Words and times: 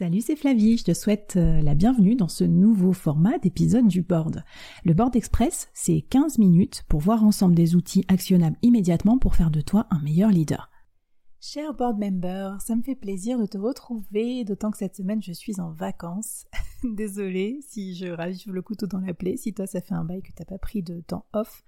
Salut, 0.00 0.22
c'est 0.22 0.34
Flavie, 0.34 0.78
je 0.78 0.84
te 0.84 0.94
souhaite 0.94 1.34
euh, 1.36 1.60
la 1.60 1.74
bienvenue 1.74 2.16
dans 2.16 2.26
ce 2.26 2.42
nouveau 2.42 2.94
format 2.94 3.36
d'épisode 3.36 3.86
du 3.86 4.00
board. 4.00 4.44
Le 4.82 4.94
board 4.94 5.14
express, 5.14 5.68
c'est 5.74 6.00
15 6.00 6.38
minutes 6.38 6.84
pour 6.88 7.00
voir 7.00 7.22
ensemble 7.22 7.54
des 7.54 7.76
outils 7.76 8.06
actionnables 8.08 8.56
immédiatement 8.62 9.18
pour 9.18 9.36
faire 9.36 9.50
de 9.50 9.60
toi 9.60 9.86
un 9.90 10.00
meilleur 10.00 10.30
leader. 10.30 10.70
Cher 11.38 11.74
board 11.74 11.98
member, 11.98 12.56
ça 12.62 12.76
me 12.76 12.82
fait 12.82 12.94
plaisir 12.94 13.38
de 13.38 13.44
te 13.44 13.58
retrouver, 13.58 14.42
d'autant 14.44 14.70
que 14.70 14.78
cette 14.78 14.96
semaine 14.96 15.22
je 15.22 15.32
suis 15.32 15.60
en 15.60 15.70
vacances. 15.70 16.46
Désolée 16.82 17.60
si 17.68 17.94
je 17.94 18.06
ravive 18.06 18.54
le 18.54 18.62
couteau 18.62 18.86
dans 18.86 19.00
la 19.00 19.12
plaie, 19.12 19.36
si 19.36 19.52
toi 19.52 19.66
ça 19.66 19.82
fait 19.82 19.92
un 19.92 20.04
bail 20.06 20.22
que 20.22 20.32
t'as 20.34 20.46
pas 20.46 20.56
pris 20.56 20.82
de 20.82 21.02
temps 21.02 21.26
off. 21.34 21.62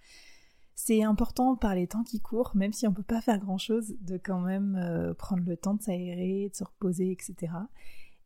C'est 0.75 1.03
important 1.03 1.55
par 1.55 1.75
les 1.75 1.87
temps 1.87 2.03
qui 2.03 2.21
courent, 2.21 2.53
même 2.55 2.73
si 2.73 2.87
on 2.87 2.95
peut 2.95 3.03
pas 3.03 3.21
faire 3.21 3.39
grand 3.39 3.59
chose, 3.59 3.95
de 4.01 4.17
quand 4.17 4.41
même 4.41 4.75
euh, 4.77 5.13
prendre 5.13 5.45
le 5.45 5.59
temps 5.59 5.75
de 5.75 5.83
s'aérer, 5.83 6.49
de 6.51 6.57
se 6.57 6.65
reposer, 6.65 7.13
etc. 7.13 7.53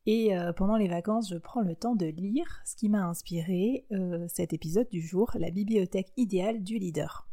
Et 0.07 0.37
euh, 0.37 0.53
pendant 0.53 0.77
les 0.77 0.87
vacances, 0.87 1.31
je 1.31 1.37
prends 1.37 1.63
le 1.63 1.75
temps 1.75 1.97
de 1.97 2.07
lire 2.07 2.61
ce 2.65 2.77
qui 2.77 2.89
m'a 2.89 3.05
inspiré 3.05 3.85
euh, 3.91 4.29
cet 4.29 4.53
épisode 4.53 4.89
du 4.89 5.01
jour, 5.01 5.33
la 5.35 5.51
bibliothèque 5.51 6.13
idéale 6.17 6.63
du 6.63 6.79
leader. 6.79 7.29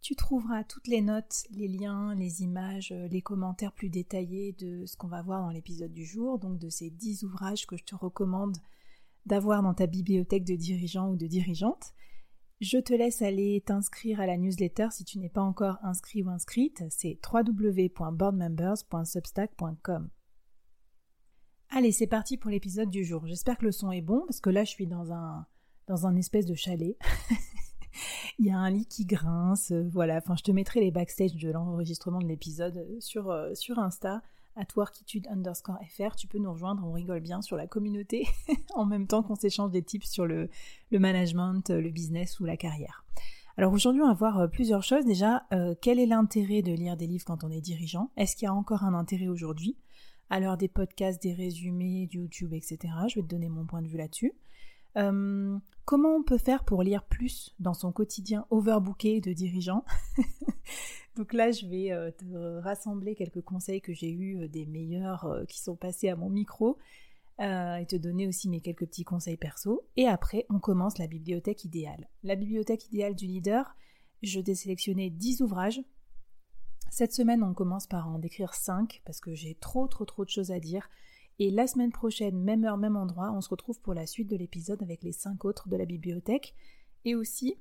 Tu 0.00 0.16
trouveras 0.16 0.64
toutes 0.64 0.86
les 0.86 1.02
notes, 1.02 1.44
les 1.50 1.68
liens, 1.68 2.14
les 2.14 2.42
images, 2.42 2.90
euh, 2.92 3.06
les 3.08 3.20
commentaires 3.20 3.74
plus 3.74 3.90
détaillés 3.90 4.52
de 4.52 4.86
ce 4.86 4.96
qu'on 4.96 5.08
va 5.08 5.20
voir 5.20 5.42
dans 5.42 5.50
l'épisode 5.50 5.92
du 5.92 6.06
jour, 6.06 6.38
donc 6.38 6.58
de 6.58 6.70
ces 6.70 6.88
10 6.88 7.24
ouvrages 7.24 7.66
que 7.66 7.76
je 7.76 7.84
te 7.84 7.94
recommande 7.94 8.56
d'avoir 9.26 9.62
dans 9.62 9.74
ta 9.74 9.86
bibliothèque 9.86 10.44
de 10.44 10.56
dirigeants 10.56 11.10
ou 11.10 11.16
de 11.16 11.26
dirigeantes. 11.26 11.92
Je 12.62 12.78
te 12.78 12.94
laisse 12.94 13.20
aller 13.20 13.62
t'inscrire 13.66 14.20
à 14.20 14.26
la 14.26 14.38
newsletter 14.38 14.88
si 14.90 15.04
tu 15.04 15.18
n'es 15.18 15.28
pas 15.28 15.42
encore 15.42 15.76
inscrit 15.82 16.22
ou 16.22 16.30
inscrite, 16.30 16.82
c'est 16.88 17.18
www.boardmembers.substack.com. 17.30 20.08
Allez, 21.70 21.92
c'est 21.92 22.06
parti 22.06 22.38
pour 22.38 22.50
l'épisode 22.50 22.88
du 22.88 23.04
jour. 23.04 23.26
J'espère 23.26 23.58
que 23.58 23.66
le 23.66 23.72
son 23.72 23.92
est 23.92 24.00
bon 24.00 24.22
parce 24.26 24.40
que 24.40 24.48
là, 24.48 24.64
je 24.64 24.70
suis 24.70 24.86
dans 24.86 25.12
un 25.12 25.46
dans 25.86 26.06
un 26.06 26.16
espèce 26.16 26.46
de 26.46 26.54
chalet. 26.54 26.96
Il 28.38 28.46
y 28.46 28.50
a 28.50 28.56
un 28.56 28.70
lit 28.70 28.86
qui 28.86 29.04
grince, 29.04 29.72
euh, 29.72 29.86
voilà. 29.92 30.16
Enfin, 30.16 30.34
je 30.36 30.42
te 30.42 30.50
mettrai 30.50 30.80
les 30.80 30.90
backstage 30.90 31.34
de 31.34 31.50
l'enregistrement 31.50 32.20
de 32.20 32.26
l'épisode 32.26 32.78
euh, 32.78 32.96
sur 33.00 33.30
euh, 33.30 33.54
sur 33.54 33.78
Insta 33.78 34.22
fr. 34.56 36.16
Tu 36.16 36.26
peux 36.26 36.38
nous 36.38 36.50
rejoindre, 36.50 36.84
on 36.86 36.92
rigole 36.92 37.20
bien 37.20 37.42
sur 37.42 37.56
la 37.56 37.66
communauté 37.66 38.26
en 38.74 38.86
même 38.86 39.06
temps 39.06 39.22
qu'on 39.22 39.36
s'échange 39.36 39.70
des 39.70 39.82
tips 39.82 40.08
sur 40.08 40.26
le, 40.26 40.48
le 40.90 40.98
management, 40.98 41.70
le 41.70 41.90
business 41.90 42.40
ou 42.40 42.46
la 42.46 42.56
carrière. 42.56 43.04
Alors 43.56 43.72
aujourd'hui, 43.72 44.02
on 44.02 44.08
va 44.08 44.14
voir 44.14 44.50
plusieurs 44.50 44.82
choses. 44.82 45.04
Déjà, 45.04 45.46
quel 45.80 46.00
est 46.00 46.06
l'intérêt 46.06 46.62
de 46.62 46.72
lire 46.72 46.96
des 46.96 47.06
livres 47.06 47.24
quand 47.24 47.44
on 47.44 47.50
est 47.50 47.60
dirigeant? 47.60 48.10
Est-ce 48.16 48.34
qu'il 48.34 48.46
y 48.46 48.48
a 48.48 48.54
encore 48.54 48.82
un 48.82 48.94
intérêt 48.94 49.28
aujourd'hui? 49.28 49.76
Alors 50.30 50.56
des 50.56 50.68
podcasts, 50.68 51.22
des 51.22 51.32
résumés, 51.32 52.08
YouTube, 52.12 52.52
etc. 52.52 52.78
Je 53.08 53.16
vais 53.16 53.22
te 53.22 53.28
donner 53.28 53.48
mon 53.48 53.64
point 53.64 53.82
de 53.82 53.88
vue 53.88 53.98
là-dessus. 53.98 54.34
Euh, 54.96 55.58
comment 55.84 56.16
on 56.16 56.22
peut 56.22 56.38
faire 56.38 56.64
pour 56.64 56.82
lire 56.82 57.04
plus 57.04 57.54
dans 57.60 57.74
son 57.74 57.92
quotidien 57.92 58.46
overbooké 58.50 59.20
de 59.20 59.32
dirigeant 59.32 59.84
Donc 61.16 61.32
là, 61.32 61.50
je 61.50 61.66
vais 61.66 61.92
euh, 61.92 62.10
te 62.10 62.60
rassembler 62.60 63.14
quelques 63.14 63.42
conseils 63.42 63.80
que 63.80 63.92
j'ai 63.92 64.10
eus 64.10 64.42
euh, 64.42 64.48
des 64.48 64.66
meilleurs 64.66 65.44
qui 65.48 65.60
sont 65.60 65.76
passés 65.76 66.08
à 66.08 66.16
mon 66.16 66.30
micro 66.30 66.78
et 67.40 67.86
te 67.86 67.94
donner 67.94 68.26
aussi 68.26 68.48
mes 68.48 68.60
quelques 68.60 68.86
petits 68.86 69.04
conseils 69.04 69.36
perso. 69.36 69.86
Et 69.96 70.08
après, 70.08 70.44
on 70.50 70.58
commence 70.58 70.98
la 70.98 71.06
bibliothèque 71.06 71.64
idéale. 71.64 72.08
La 72.24 72.34
bibliothèque 72.34 72.86
idéale 72.86 73.14
du 73.14 73.26
leader, 73.26 73.76
je 74.24 74.40
t'ai 74.40 74.56
sélectionné 74.56 75.08
10 75.08 75.42
ouvrages 75.42 75.80
cette 76.90 77.12
semaine, 77.12 77.42
on 77.42 77.54
commence 77.54 77.86
par 77.86 78.08
en 78.08 78.18
décrire 78.18 78.54
5 78.54 79.02
parce 79.04 79.20
que 79.20 79.34
j'ai 79.34 79.54
trop 79.54 79.86
trop 79.88 80.04
trop 80.04 80.24
de 80.24 80.30
choses 80.30 80.50
à 80.50 80.60
dire. 80.60 80.88
Et 81.38 81.50
la 81.50 81.66
semaine 81.66 81.92
prochaine, 81.92 82.36
même 82.38 82.64
heure, 82.64 82.78
même 82.78 82.96
endroit, 82.96 83.30
on 83.32 83.40
se 83.40 83.48
retrouve 83.48 83.80
pour 83.80 83.94
la 83.94 84.06
suite 84.06 84.28
de 84.28 84.36
l'épisode 84.36 84.82
avec 84.82 85.02
les 85.02 85.12
5 85.12 85.44
autres 85.44 85.68
de 85.68 85.76
la 85.76 85.84
bibliothèque. 85.84 86.54
Et 87.04 87.14
aussi 87.14 87.56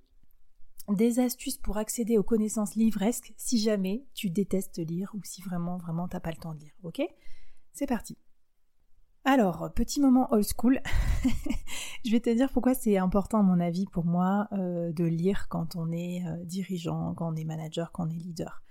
des 0.89 1.19
astuces 1.19 1.57
pour 1.57 1.77
accéder 1.77 2.17
aux 2.17 2.23
connaissances 2.23 2.75
livresques 2.75 3.33
si 3.37 3.59
jamais 3.59 4.05
tu 4.13 4.29
détestes 4.29 4.79
lire 4.79 5.11
ou 5.13 5.19
si 5.23 5.41
vraiment 5.41 5.77
vraiment 5.77 6.07
t'as 6.07 6.21
pas 6.21 6.31
le 6.31 6.37
temps 6.37 6.53
de 6.53 6.59
lire. 6.59 6.73
Ok? 6.83 7.01
C'est 7.73 7.87
parti. 7.87 8.17
Alors, 9.25 9.73
petit 9.73 9.99
moment 9.99 10.29
old 10.31 10.45
school. 10.45 10.79
je 12.05 12.11
vais 12.11 12.21
te 12.21 12.29
dire 12.29 12.49
pourquoi 12.49 12.73
c'est 12.73 12.97
important, 12.97 13.39
à 13.39 13.43
mon 13.43 13.59
avis, 13.59 13.85
pour 13.85 14.05
moi, 14.05 14.47
euh, 14.53 14.93
de 14.93 15.03
lire 15.03 15.49
quand 15.49 15.75
on 15.75 15.91
est 15.91 16.25
euh, 16.25 16.45
dirigeant, 16.45 17.13
quand 17.13 17.33
on 17.33 17.35
est 17.35 17.43
manager, 17.43 17.91
quand 17.91 18.07
on 18.07 18.09
est 18.09 18.13
leader. 18.13 18.63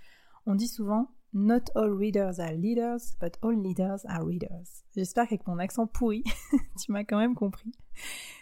On 0.49 0.55
dit 0.55 0.69
souvent 0.69 1.11
Not 1.33 1.65
all 1.75 1.91
readers 1.91 2.39
are 2.39 2.53
leaders, 2.53 3.17
but 3.19 3.37
all 3.41 3.53
leaders 3.53 4.05
are 4.05 4.25
readers. 4.25 4.85
J'espère 4.95 5.25
qu'avec 5.25 5.45
mon 5.45 5.59
accent 5.59 5.87
pourri, 5.87 6.23
tu 6.81 6.93
m'as 6.93 7.03
quand 7.03 7.17
même 7.17 7.35
compris. 7.35 7.73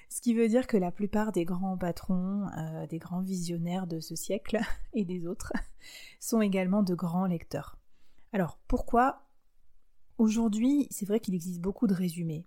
Ce 0.10 0.22
qui 0.22 0.36
veut 0.36 0.48
dire 0.48 0.68
que 0.68 0.78
la 0.78 0.92
plupart 0.92 1.32
des 1.32 1.46
grands 1.46 1.80
patrons, 1.80 2.48
euh, 2.60 2.86
des 2.86 3.00
grands 3.00 3.22
visionnaires 3.22 3.88
de 3.88 4.00
ce 4.00 4.16
siècle 4.16 4.60
et 4.94 5.04
des 5.04 5.26
autres, 5.26 5.52
sont 6.20 6.42
également 6.42 6.84
de 6.84 6.94
grands 6.94 7.26
lecteurs. 7.26 7.80
Alors 8.34 8.60
pourquoi 8.68 9.24
Aujourd'hui, 10.20 10.88
c'est 10.92 11.08
vrai 11.08 11.20
qu'il 11.20 11.34
existe 11.34 11.60
beaucoup 11.60 11.88
de 11.88 11.96
résumés, 11.96 12.46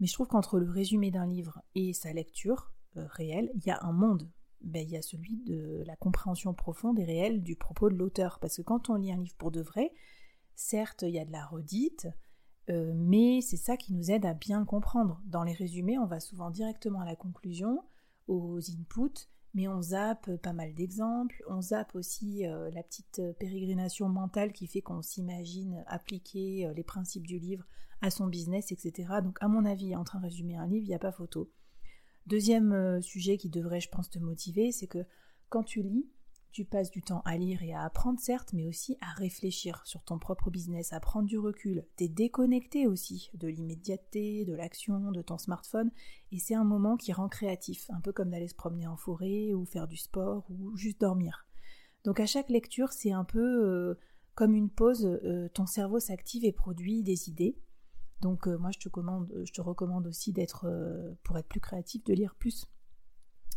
mais 0.00 0.06
je 0.06 0.14
trouve 0.14 0.28
qu'entre 0.28 0.58
le 0.58 0.70
résumé 0.70 1.10
d'un 1.10 1.26
livre 1.26 1.60
et 1.74 1.92
sa 1.92 2.14
lecture 2.14 2.72
euh, 2.96 3.04
réelle, 3.10 3.50
il 3.56 3.66
y 3.66 3.70
a 3.70 3.78
un 3.82 3.92
monde 3.92 4.26
ben, 4.66 4.82
il 4.82 4.90
y 4.90 4.96
a 4.96 5.02
celui 5.02 5.36
de 5.38 5.82
la 5.86 5.96
compréhension 5.96 6.52
profonde 6.52 6.98
et 6.98 7.04
réelle 7.04 7.42
du 7.42 7.56
propos 7.56 7.88
de 7.88 7.94
l'auteur. 7.94 8.38
Parce 8.40 8.56
que 8.56 8.62
quand 8.62 8.90
on 8.90 8.96
lit 8.96 9.12
un 9.12 9.16
livre 9.16 9.36
pour 9.38 9.50
de 9.50 9.60
vrai, 9.60 9.92
certes, 10.54 11.02
il 11.02 11.14
y 11.14 11.18
a 11.18 11.24
de 11.24 11.32
la 11.32 11.46
redite, 11.46 12.08
euh, 12.68 12.92
mais 12.94 13.40
c'est 13.42 13.56
ça 13.56 13.76
qui 13.76 13.94
nous 13.94 14.10
aide 14.10 14.26
à 14.26 14.34
bien 14.34 14.58
le 14.58 14.66
comprendre. 14.66 15.22
Dans 15.26 15.44
les 15.44 15.52
résumés, 15.52 15.98
on 15.98 16.06
va 16.06 16.20
souvent 16.20 16.50
directement 16.50 17.00
à 17.00 17.04
la 17.04 17.14
conclusion, 17.16 17.84
aux 18.26 18.58
inputs, 18.58 19.28
mais 19.54 19.68
on 19.68 19.80
zappe 19.80 20.34
pas 20.38 20.52
mal 20.52 20.74
d'exemples, 20.74 21.42
on 21.48 21.62
zappe 21.62 21.94
aussi 21.94 22.44
euh, 22.44 22.68
la 22.72 22.82
petite 22.82 23.22
pérégrination 23.38 24.08
mentale 24.08 24.52
qui 24.52 24.66
fait 24.66 24.82
qu'on 24.82 25.00
s'imagine 25.00 25.84
appliquer 25.86 26.66
euh, 26.66 26.72
les 26.74 26.82
principes 26.82 27.26
du 27.26 27.38
livre 27.38 27.64
à 28.02 28.10
son 28.10 28.26
business, 28.26 28.72
etc. 28.72 29.14
Donc 29.22 29.38
à 29.40 29.48
mon 29.48 29.64
avis, 29.64 29.94
en 29.94 30.04
train 30.04 30.18
de 30.18 30.24
résumer 30.24 30.56
un 30.56 30.66
livre, 30.66 30.84
il 30.84 30.88
n'y 30.88 30.94
a 30.94 30.98
pas 30.98 31.12
photo. 31.12 31.50
Deuxième 32.26 32.72
euh, 32.72 33.00
sujet 33.00 33.36
qui 33.36 33.48
devrait, 33.48 33.80
je 33.80 33.88
pense, 33.88 34.10
te 34.10 34.18
motiver, 34.18 34.72
c'est 34.72 34.88
que 34.88 35.04
quand 35.48 35.62
tu 35.62 35.82
lis, 35.82 36.08
tu 36.50 36.64
passes 36.64 36.90
du 36.90 37.02
temps 37.02 37.20
à 37.26 37.36
lire 37.36 37.62
et 37.62 37.74
à 37.74 37.82
apprendre, 37.82 38.18
certes, 38.18 38.54
mais 38.54 38.66
aussi 38.66 38.96
à 39.00 39.12
réfléchir 39.12 39.82
sur 39.84 40.02
ton 40.02 40.18
propre 40.18 40.50
business, 40.50 40.92
à 40.92 41.00
prendre 41.00 41.28
du 41.28 41.38
recul. 41.38 41.84
T'es 41.96 42.08
déconnecté 42.08 42.86
aussi 42.86 43.30
de 43.34 43.46
l'immédiateté, 43.46 44.44
de 44.46 44.54
l'action, 44.54 45.12
de 45.12 45.20
ton 45.20 45.36
smartphone, 45.36 45.90
et 46.32 46.38
c'est 46.38 46.54
un 46.54 46.64
moment 46.64 46.96
qui 46.96 47.12
rend 47.12 47.28
créatif, 47.28 47.90
un 47.90 48.00
peu 48.00 48.12
comme 48.12 48.30
d'aller 48.30 48.48
se 48.48 48.54
promener 48.54 48.86
en 48.86 48.96
forêt, 48.96 49.52
ou 49.52 49.66
faire 49.66 49.86
du 49.86 49.98
sport, 49.98 50.46
ou 50.50 50.74
juste 50.76 51.00
dormir. 51.00 51.46
Donc 52.04 52.20
à 52.20 52.26
chaque 52.26 52.48
lecture, 52.48 52.90
c'est 52.92 53.12
un 53.12 53.24
peu 53.24 53.38
euh, 53.38 53.94
comme 54.34 54.54
une 54.54 54.70
pause, 54.70 55.04
euh, 55.04 55.48
ton 55.52 55.66
cerveau 55.66 56.00
s'active 56.00 56.44
et 56.44 56.52
produit 56.52 57.02
des 57.02 57.28
idées, 57.28 57.58
donc 58.20 58.48
euh, 58.48 58.56
moi 58.56 58.70
je 58.70 58.78
te, 58.78 58.88
je 59.44 59.52
te 59.52 59.60
recommande 59.60 60.06
aussi 60.06 60.32
d'être, 60.32 60.66
euh, 60.66 61.12
pour 61.22 61.36
être 61.38 61.48
plus 61.48 61.60
créatif, 61.60 62.04
de 62.04 62.14
lire 62.14 62.34
plus. 62.34 62.66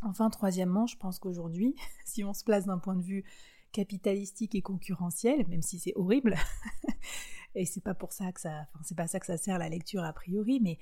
Enfin, 0.02 0.30
troisièmement, 0.30 0.88
je 0.88 0.98
pense 0.98 1.20
qu'aujourd'hui, 1.20 1.76
si 2.06 2.24
on 2.24 2.34
se 2.34 2.44
place 2.44 2.66
d'un 2.66 2.80
point 2.80 2.96
de 2.96 3.04
vue 3.04 3.24
capitalistique 3.72 4.56
et 4.56 4.62
concurrentiel, 4.62 5.48
même 5.48 5.62
si 5.62 5.80
c'est 5.80 5.94
horrible, 5.96 6.36
et 7.56 7.66
c'est 7.66 7.84
pas 7.84 7.94
pour 7.94 8.14
ça 8.14 8.32
que 8.32 8.42
ça, 8.42 8.68
c'est 8.84 8.96
pas 8.96 9.08
ça 9.08 9.20
que 9.20 9.26
ça 9.26 9.38
sert 9.38 9.60
la 9.60 9.70
lecture 9.70 10.04
a 10.04 10.14
priori, 10.14 10.60
mais 10.60 10.80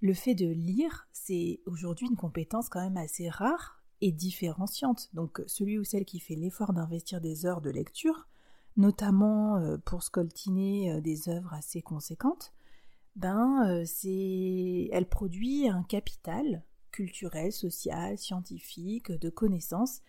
le 0.00 0.14
fait 0.14 0.34
de 0.34 0.46
lire, 0.46 1.08
c'est 1.12 1.60
aujourd'hui 1.66 2.06
une 2.06 2.16
compétence 2.16 2.68
quand 2.68 2.82
même 2.82 2.98
assez 2.98 3.28
rare 3.30 3.82
et 4.02 4.12
différenciante. 4.12 5.08
Donc 5.14 5.42
celui 5.46 5.78
ou 5.78 5.84
celle 5.84 6.04
qui 6.04 6.20
fait 6.20 6.34
l'effort 6.34 6.74
d'investir 6.74 7.22
des 7.22 7.46
heures 7.46 7.62
de 7.62 7.70
lecture, 7.70 8.28
notamment 8.76 9.56
euh, 9.56 9.78
pour 9.78 10.02
scoltiner 10.02 11.00
des 11.00 11.30
œuvres 11.30 11.54
assez 11.54 11.80
conséquentes, 11.80 12.52
ben 13.16 13.66
euh, 13.68 13.84
c'est 13.84 14.88
elle 14.92 15.08
produit 15.08 15.68
un 15.68 15.82
capital 15.82 16.62
culturel, 16.92 17.52
social, 17.52 18.16
scientifique, 18.16 19.10
de 19.10 19.28
connaissances 19.28 20.00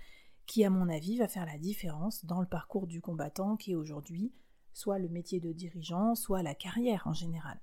qui 0.45 0.63
à 0.63 0.69
mon 0.69 0.87
avis 0.87 1.17
va 1.17 1.27
faire 1.27 1.45
la 1.45 1.57
différence 1.57 2.25
dans 2.25 2.39
le 2.39 2.47
parcours 2.47 2.87
du 2.87 3.01
combattant 3.01 3.57
qui 3.57 3.71
est 3.71 3.75
aujourd'hui 3.75 4.31
soit 4.73 4.99
le 4.99 5.09
métier 5.09 5.39
de 5.39 5.51
dirigeant, 5.51 6.13
soit 6.13 6.43
la 6.43 6.53
carrière 6.53 7.07
en 7.07 7.13
général. 7.13 7.59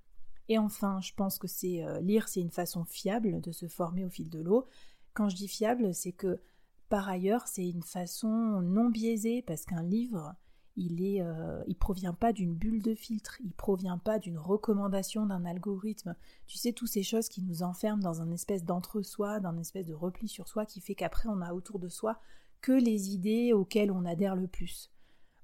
Et 0.49 0.58
enfin, 0.58 1.00
je 1.00 1.12
pense 1.14 1.38
que 1.38 1.46
c'est 1.46 1.85
euh, 1.85 2.00
lire, 2.00 2.29
c'est 2.29 2.41
une 2.41 2.50
façon 2.50 2.85
fiable 2.85 3.41
de 3.41 3.52
se 3.52 3.69
former 3.69 4.05
au 4.05 4.11
fil 4.11 4.29
de 4.29 4.41
l'eau. 4.41 4.67
Quand 5.14 5.29
je 5.29 5.37
dis 5.37 5.49
fiable, 5.49 5.94
c'est 5.94 6.12
que 6.12 6.41
par 6.88 7.08
ailleurs, 7.08 7.46
c'est 7.46 7.69
une 7.69 7.82
façon 7.82 8.61
non 8.62 8.91
biaisée 8.91 9.43
parce 9.43 9.64
qu'un 9.64 9.82
livre, 9.82 10.35
il 10.76 11.05
est, 11.05 11.23
euh, 11.23 11.62
il 11.67 11.76
provient 11.76 12.15
pas 12.15 12.32
d'une 12.32 12.55
bulle 12.55 12.82
de 12.82 12.94
filtre, 12.94 13.38
il 13.44 13.53
provient 13.53 13.99
pas 13.99 14.19
d'une 14.19 14.38
recommandation 14.38 15.26
d'un 15.26 15.44
algorithme. 15.44 16.17
Tu 16.47 16.59
sais, 16.59 16.73
toutes 16.73 16.88
ces 16.88 17.03
choses 17.03 17.29
qui 17.29 17.43
nous 17.43 17.62
enferment 17.62 18.03
dans 18.03 18.21
un 18.21 18.31
espèce 18.31 18.65
d'entre-soi, 18.65 19.41
d'un 19.41 19.59
espèce 19.59 19.87
de 19.87 19.94
repli 19.94 20.29
sur 20.29 20.49
soi 20.49 20.67
qui 20.67 20.81
fait 20.81 20.94
qu'après 20.94 21.29
on 21.29 21.41
a 21.41 21.53
autour 21.53 21.79
de 21.79 21.88
soi 21.88 22.19
que 22.61 22.73
les 22.73 23.11
idées 23.11 23.53
auxquelles 23.53 23.93
on 23.93 24.05
adhère 24.05 24.37
le 24.37 24.49
plus. 24.49 24.91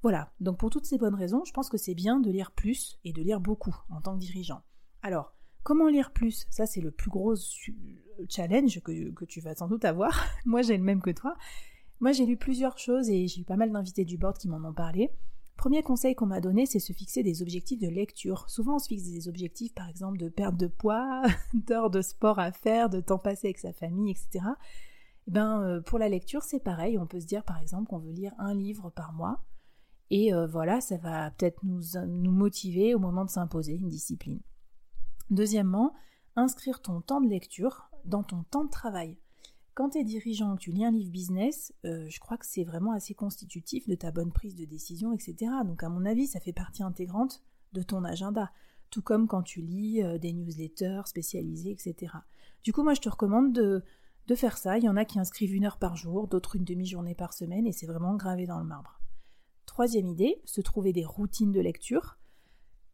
Voilà, 0.02 0.32
donc 0.40 0.58
pour 0.58 0.70
toutes 0.70 0.86
ces 0.86 0.98
bonnes 0.98 1.14
raisons, 1.14 1.44
je 1.44 1.52
pense 1.52 1.68
que 1.68 1.76
c'est 1.76 1.94
bien 1.94 2.20
de 2.20 2.30
lire 2.30 2.52
plus 2.52 2.98
et 3.04 3.12
de 3.12 3.22
lire 3.22 3.40
beaucoup 3.40 3.76
en 3.90 4.00
tant 4.00 4.14
que 4.14 4.20
dirigeant. 4.20 4.62
Alors, 5.02 5.34
Comment 5.62 5.88
lire 5.88 6.12
plus? 6.12 6.46
Ça, 6.50 6.66
c'est 6.66 6.80
le 6.80 6.90
plus 6.90 7.10
gros 7.10 7.34
challenge 8.28 8.80
que 8.80 9.24
tu 9.24 9.40
vas 9.40 9.54
sans 9.54 9.68
doute 9.68 9.84
avoir. 9.84 10.26
Moi, 10.46 10.62
j'ai 10.62 10.76
le 10.76 10.82
même 10.82 11.02
que 11.02 11.10
toi. 11.10 11.36
Moi, 12.00 12.12
j'ai 12.12 12.24
lu 12.24 12.36
plusieurs 12.36 12.78
choses 12.78 13.10
et 13.10 13.28
j'ai 13.28 13.42
eu 13.42 13.44
pas 13.44 13.56
mal 13.56 13.70
d'invités 13.70 14.04
du 14.04 14.16
board 14.16 14.38
qui 14.38 14.48
m'en 14.48 14.66
ont 14.66 14.72
parlé. 14.72 15.10
Premier 15.56 15.82
conseil 15.82 16.14
qu'on 16.14 16.24
m'a 16.24 16.40
donné, 16.40 16.64
c'est 16.64 16.78
se 16.78 16.94
fixer 16.94 17.22
des 17.22 17.42
objectifs 17.42 17.78
de 17.78 17.88
lecture. 17.88 18.48
Souvent, 18.48 18.76
on 18.76 18.78
se 18.78 18.88
fixe 18.88 19.04
des 19.04 19.28
objectifs, 19.28 19.74
par 19.74 19.90
exemple, 19.90 20.16
de 20.16 20.30
perte 20.30 20.56
de 20.56 20.66
poids, 20.66 21.22
d'heures 21.54 21.90
de 21.90 22.00
sport 22.00 22.38
à 22.38 22.50
faire, 22.50 22.88
de 22.88 23.00
temps 23.00 23.18
passé 23.18 23.48
avec 23.48 23.58
sa 23.58 23.74
famille, 23.74 24.10
etc. 24.10 24.46
Eh 25.26 25.30
ben, 25.30 25.60
euh, 25.60 25.82
pour 25.82 25.98
la 25.98 26.08
lecture, 26.08 26.42
c'est 26.42 26.60
pareil. 26.60 26.96
On 26.96 27.06
peut 27.06 27.20
se 27.20 27.26
dire, 27.26 27.44
par 27.44 27.58
exemple, 27.60 27.90
qu'on 27.90 27.98
veut 27.98 28.12
lire 28.12 28.32
un 28.38 28.54
livre 28.54 28.88
par 28.88 29.12
mois. 29.12 29.44
Et 30.08 30.32
euh, 30.32 30.46
voilà, 30.46 30.80
ça 30.80 30.96
va 30.96 31.30
peut-être 31.32 31.62
nous, 31.62 31.82
nous 32.06 32.32
motiver 32.32 32.94
au 32.94 32.98
moment 32.98 33.26
de 33.26 33.30
s'imposer 33.30 33.74
une 33.74 33.88
discipline. 33.88 34.40
Deuxièmement, 35.28 35.92
inscrire 36.36 36.80
ton 36.80 37.02
temps 37.02 37.20
de 37.20 37.28
lecture 37.28 37.90
dans 38.06 38.22
ton 38.22 38.44
temps 38.44 38.64
de 38.64 38.70
travail. 38.70 39.18
Quand 39.80 39.88
tu 39.88 39.98
es 39.98 40.04
dirigeant, 40.04 40.58
tu 40.58 40.72
lis 40.72 40.84
un 40.84 40.90
livre 40.90 41.10
business, 41.10 41.72
euh, 41.86 42.04
je 42.06 42.20
crois 42.20 42.36
que 42.36 42.44
c'est 42.44 42.64
vraiment 42.64 42.92
assez 42.92 43.14
constitutif 43.14 43.88
de 43.88 43.94
ta 43.94 44.10
bonne 44.10 44.30
prise 44.30 44.54
de 44.54 44.66
décision, 44.66 45.14
etc. 45.14 45.50
Donc 45.64 45.82
à 45.82 45.88
mon 45.88 46.04
avis, 46.04 46.26
ça 46.26 46.38
fait 46.38 46.52
partie 46.52 46.82
intégrante 46.82 47.42
de 47.72 47.82
ton 47.82 48.04
agenda. 48.04 48.52
Tout 48.90 49.00
comme 49.00 49.26
quand 49.26 49.40
tu 49.40 49.62
lis 49.62 50.02
euh, 50.02 50.18
des 50.18 50.34
newsletters 50.34 51.00
spécialisés, 51.06 51.70
etc. 51.70 52.12
Du 52.62 52.74
coup, 52.74 52.82
moi, 52.82 52.92
je 52.92 53.00
te 53.00 53.08
recommande 53.08 53.54
de, 53.54 53.82
de 54.26 54.34
faire 54.34 54.58
ça. 54.58 54.76
Il 54.76 54.84
y 54.84 54.88
en 54.90 54.98
a 54.98 55.06
qui 55.06 55.18
inscrivent 55.18 55.54
une 55.54 55.64
heure 55.64 55.78
par 55.78 55.96
jour, 55.96 56.28
d'autres 56.28 56.56
une 56.56 56.64
demi-journée 56.64 57.14
par 57.14 57.32
semaine, 57.32 57.66
et 57.66 57.72
c'est 57.72 57.86
vraiment 57.86 58.16
gravé 58.16 58.44
dans 58.44 58.58
le 58.58 58.66
marbre. 58.66 59.00
Troisième 59.64 60.08
idée, 60.08 60.42
se 60.44 60.60
trouver 60.60 60.92
des 60.92 61.06
routines 61.06 61.52
de 61.52 61.60
lecture. 61.60 62.18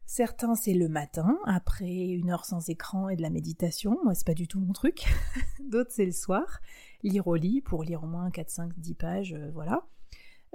Certains, 0.09 0.55
c'est 0.55 0.73
le 0.73 0.87
matin, 0.87 1.37
après 1.43 2.07
une 2.07 2.29
heure 2.29 2.45
sans 2.45 2.69
écran 2.69 3.09
et 3.09 3.17
de 3.17 3.21
la 3.21 3.29
méditation. 3.29 3.99
Moi, 4.05 4.15
c'est 4.15 4.25
pas 4.25 4.33
du 4.33 4.47
tout 4.47 4.57
mon 4.57 4.71
truc. 4.71 5.05
D'autres, 5.59 5.91
c'est 5.91 6.05
le 6.05 6.13
soir. 6.13 6.61
Lire 7.03 7.27
au 7.27 7.35
lit 7.35 7.59
pour 7.59 7.83
lire 7.83 8.05
au 8.05 8.07
moins 8.07 8.31
4, 8.31 8.49
5, 8.49 8.71
10 8.77 8.93
pages, 8.93 9.33
euh, 9.33 9.51
voilà. 9.53 9.85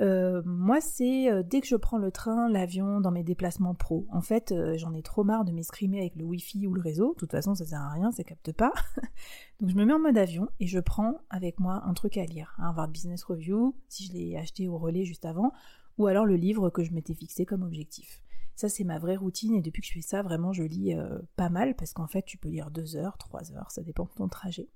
Euh, 0.01 0.41
moi, 0.47 0.81
c'est 0.81 1.31
euh, 1.31 1.43
dès 1.43 1.61
que 1.61 1.67
je 1.67 1.77
prends 1.77 1.99
le 1.99 2.11
train, 2.11 2.49
l'avion, 2.49 3.03
dans 3.03 3.11
mes 3.11 3.23
déplacements 3.23 3.75
pro. 3.75 4.07
En 4.11 4.23
fait, 4.23 4.55
j'en 4.77 4.95
ai 4.95 5.03
trop 5.03 5.23
marre 5.23 5.45
de 5.45 5.53
m'escrimer 5.53 6.01
avec 6.01 6.17
le 6.17 6.25
Wi-Fi 6.25 6.67
ou 6.67 6.73
le 6.73 6.81
réseau. 6.81 7.13
De 7.13 7.19
toute 7.19 7.33
façon, 7.33 7.55
ça 7.55 7.67
sert 7.67 7.81
à 7.83 7.91
rien, 7.91 8.11
ça 8.11 8.25
capte 8.25 8.53
pas. 8.53 8.73
Donc, 9.61 9.69
je 9.69 9.77
me 9.77 9.85
mets 9.85 9.93
en 9.93 10.01
mode 10.01 10.17
avion 10.17 10.49
et 10.61 10.67
je 10.67 10.81
prends 10.81 11.19
avec 11.29 11.61
moi 11.61 11.83
un 11.85 11.93
truc 11.93 12.17
à 12.17 12.25
lire. 12.25 12.55
Un 12.57 12.69
Harvard 12.69 12.89
Business 12.89 13.23
Review, 13.25 13.77
si 13.91 14.07
je 14.07 14.15
l'ai 14.15 14.39
acheté 14.39 14.67
au 14.67 14.79
relais 14.79 15.05
juste 15.05 15.27
avant, 15.27 15.53
ou 15.99 16.07
alors 16.07 16.25
le 16.25 16.37
livre 16.37 16.71
que 16.71 16.83
je 16.83 16.93
m'étais 16.93 17.15
fixé 17.15 17.45
comme 17.45 17.63
objectif. 17.63 18.23
Ça, 18.55 18.69
c'est 18.69 18.85
ma 18.85 18.99
vraie 18.99 19.17
routine 19.17 19.55
et 19.55 19.63
depuis 19.63 19.81
que 19.81 19.89
je 19.89 19.93
fais 19.93 20.03
ça, 20.03 20.23
vraiment, 20.23 20.53
je 20.53 20.63
lis 20.63 20.95
euh, 20.95 21.19
pas 21.37 21.49
mal 21.49 21.75
parce 21.75 21.93
qu'en 21.93 22.07
fait, 22.07 22.23
tu 22.23 22.39
peux 22.39 22.49
lire 22.49 22.71
deux 22.71 22.97
heures, 22.97 23.19
trois 23.19 23.53
heures, 23.53 23.71
ça 23.71 23.83
dépend 23.83 24.05
de 24.05 24.11
ton 24.11 24.29
trajet. 24.29 24.69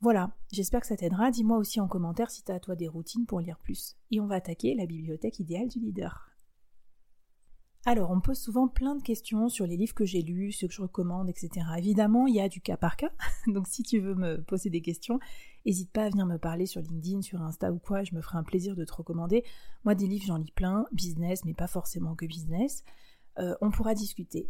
Voilà, 0.00 0.32
j'espère 0.50 0.80
que 0.80 0.88
ça 0.88 0.96
t'aidera. 0.96 1.30
Dis-moi 1.30 1.58
aussi 1.58 1.80
en 1.80 1.86
commentaire 1.86 2.30
si 2.30 2.42
tu 2.42 2.50
as 2.50 2.56
à 2.56 2.60
toi 2.60 2.74
des 2.74 2.88
routines 2.88 3.24
pour 3.24 3.38
lire 3.38 3.58
plus. 3.58 3.96
Et 4.10 4.20
on 4.20 4.26
va 4.26 4.34
attaquer 4.34 4.74
la 4.74 4.84
bibliothèque 4.84 5.38
idéale 5.38 5.68
du 5.68 5.78
leader. 5.78 6.31
Alors, 7.84 8.12
on 8.12 8.16
me 8.16 8.20
pose 8.20 8.38
souvent 8.38 8.68
plein 8.68 8.94
de 8.94 9.02
questions 9.02 9.48
sur 9.48 9.66
les 9.66 9.76
livres 9.76 9.94
que 9.94 10.04
j'ai 10.04 10.22
lus, 10.22 10.52
ceux 10.52 10.68
que 10.68 10.74
je 10.74 10.82
recommande, 10.82 11.28
etc. 11.28 11.66
Évidemment, 11.76 12.28
il 12.28 12.36
y 12.36 12.40
a 12.40 12.48
du 12.48 12.60
cas 12.60 12.76
par 12.76 12.96
cas. 12.96 13.10
Donc, 13.48 13.66
si 13.66 13.82
tu 13.82 13.98
veux 13.98 14.14
me 14.14 14.40
poser 14.40 14.70
des 14.70 14.80
questions, 14.80 15.18
n'hésite 15.66 15.90
pas 15.90 16.04
à 16.04 16.08
venir 16.08 16.24
me 16.26 16.38
parler 16.38 16.66
sur 16.66 16.80
LinkedIn, 16.80 17.22
sur 17.22 17.42
Insta 17.42 17.72
ou 17.72 17.80
quoi. 17.80 18.04
Je 18.04 18.14
me 18.14 18.20
ferai 18.20 18.38
un 18.38 18.44
plaisir 18.44 18.76
de 18.76 18.84
te 18.84 18.92
recommander. 18.92 19.44
Moi, 19.84 19.96
des 19.96 20.06
livres, 20.06 20.26
j'en 20.26 20.36
lis 20.36 20.52
plein, 20.52 20.86
business, 20.92 21.44
mais 21.44 21.54
pas 21.54 21.66
forcément 21.66 22.14
que 22.14 22.24
business. 22.24 22.84
Euh, 23.40 23.56
on 23.60 23.72
pourra 23.72 23.94
discuter. 23.94 24.48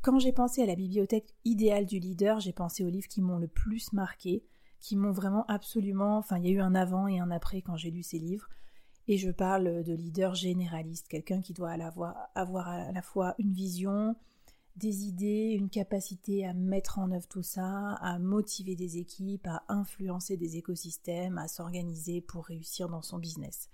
Quand 0.00 0.18
j'ai 0.18 0.32
pensé 0.32 0.62
à 0.62 0.66
la 0.66 0.74
bibliothèque 0.74 1.34
idéale 1.44 1.84
du 1.84 1.98
leader, 1.98 2.40
j'ai 2.40 2.54
pensé 2.54 2.82
aux 2.82 2.90
livres 2.90 3.08
qui 3.08 3.20
m'ont 3.20 3.38
le 3.38 3.48
plus 3.48 3.92
marqué, 3.92 4.42
qui 4.78 4.96
m'ont 4.96 5.12
vraiment 5.12 5.44
absolument. 5.48 6.16
Enfin, 6.16 6.38
il 6.38 6.46
y 6.46 6.48
a 6.48 6.52
eu 6.52 6.60
un 6.60 6.74
avant 6.74 7.08
et 7.08 7.18
un 7.18 7.30
après 7.30 7.60
quand 7.60 7.76
j'ai 7.76 7.90
lu 7.90 8.02
ces 8.02 8.18
livres. 8.18 8.48
Et 9.12 9.18
je 9.18 9.32
parle 9.32 9.82
de 9.82 9.92
leader 9.92 10.36
généraliste, 10.36 11.08
quelqu'un 11.08 11.40
qui 11.40 11.52
doit 11.52 11.72
avoir 11.72 12.68
à 12.68 12.92
la 12.92 13.02
fois 13.02 13.34
une 13.38 13.52
vision, 13.52 14.14
des 14.76 15.02
idées, 15.02 15.56
une 15.58 15.68
capacité 15.68 16.46
à 16.46 16.54
mettre 16.54 17.00
en 17.00 17.10
œuvre 17.10 17.26
tout 17.26 17.42
ça, 17.42 17.94
à 17.94 18.20
motiver 18.20 18.76
des 18.76 18.98
équipes, 18.98 19.48
à 19.48 19.64
influencer 19.66 20.36
des 20.36 20.58
écosystèmes, 20.58 21.38
à 21.38 21.48
s'organiser 21.48 22.20
pour 22.20 22.44
réussir 22.44 22.88
dans 22.88 23.02
son 23.02 23.18
business. 23.18 23.68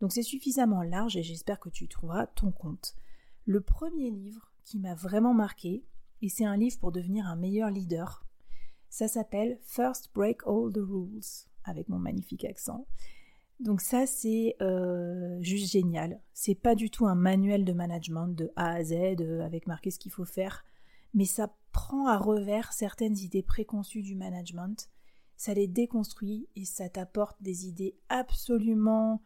Donc 0.00 0.10
c'est 0.10 0.24
suffisamment 0.24 0.82
large 0.82 1.16
et 1.16 1.22
j'espère 1.22 1.60
que 1.60 1.68
tu 1.68 1.86
trouveras 1.86 2.26
ton 2.26 2.50
compte. 2.50 2.96
Le 3.46 3.60
premier 3.60 4.10
livre 4.10 4.50
qui 4.64 4.80
m'a 4.80 4.96
vraiment 4.96 5.34
marqué, 5.34 5.84
et 6.20 6.28
c'est 6.28 6.46
un 6.46 6.56
livre 6.56 6.80
pour 6.80 6.90
devenir 6.90 7.26
un 7.26 7.36
meilleur 7.36 7.70
leader, 7.70 8.26
ça 8.88 9.06
s'appelle 9.06 9.60
First 9.62 10.10
Break 10.16 10.44
All 10.48 10.72
the 10.72 10.78
Rules, 10.78 11.46
avec 11.62 11.88
mon 11.88 12.00
magnifique 12.00 12.44
accent. 12.44 12.88
Donc 13.60 13.82
ça 13.82 14.06
c'est 14.06 14.56
euh, 14.62 15.36
juste 15.40 15.70
génial. 15.70 16.20
C'est 16.32 16.54
pas 16.54 16.74
du 16.74 16.90
tout 16.90 17.06
un 17.06 17.14
manuel 17.14 17.66
de 17.66 17.74
management 17.74 18.28
de 18.28 18.50
A 18.56 18.70
à 18.72 18.84
Z 18.84 18.92
euh, 19.20 19.44
avec 19.44 19.66
marqué 19.66 19.90
ce 19.90 19.98
qu'il 19.98 20.10
faut 20.10 20.24
faire, 20.24 20.64
mais 21.12 21.26
ça 21.26 21.54
prend 21.70 22.06
à 22.06 22.16
revers 22.16 22.72
certaines 22.72 23.18
idées 23.18 23.42
préconçues 23.42 24.02
du 24.02 24.16
management, 24.16 24.88
ça 25.36 25.52
les 25.52 25.68
déconstruit 25.68 26.48
et 26.56 26.64
ça 26.64 26.88
t'apporte 26.88 27.36
des 27.42 27.66
idées 27.66 27.96
absolument 28.08 29.20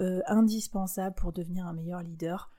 euh, 0.00 0.20
indispensables 0.26 1.16
pour 1.16 1.32
devenir 1.32 1.66
un 1.66 1.72
meilleur 1.72 2.02
leader. 2.02 2.50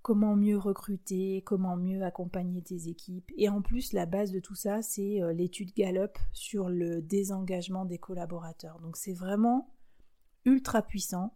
Comment 0.00 0.36
mieux 0.36 0.56
recruter, 0.56 1.42
comment 1.42 1.76
mieux 1.76 2.02
accompagner 2.02 2.62
tes 2.62 2.88
équipes. 2.88 3.30
Et 3.36 3.50
en 3.50 3.60
plus, 3.60 3.92
la 3.92 4.06
base 4.06 4.30
de 4.30 4.40
tout 4.40 4.54
ça, 4.54 4.80
c'est 4.80 5.20
l'étude 5.34 5.74
Gallup 5.74 6.16
sur 6.32 6.70
le 6.70 7.02
désengagement 7.02 7.84
des 7.84 7.98
collaborateurs. 7.98 8.78
Donc 8.80 8.96
c'est 8.96 9.12
vraiment 9.12 9.68
ultra 10.44 10.82
puissant. 10.82 11.34